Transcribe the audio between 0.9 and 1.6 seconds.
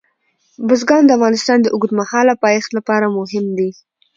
د افغانستان